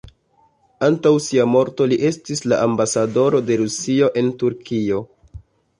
Antaŭ 0.87 1.11
sia 1.25 1.45
morto 1.57 1.87
li 1.91 1.99
estis 2.11 2.41
la 2.53 2.61
ambasadoro 2.71 3.45
de 3.51 3.61
Rusio 3.65 4.13
en 4.23 4.37
Turkio. 4.45 5.07